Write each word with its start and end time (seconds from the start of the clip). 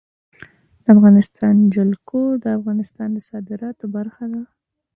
د 0.83 0.85
افغانستان 0.95 1.55
جلکو 1.75 2.21
د 2.43 2.45
افغانستان 2.57 3.09
د 3.13 3.17
صادراتو 3.29 3.85
برخه 3.95 4.25
ده. 4.33 4.43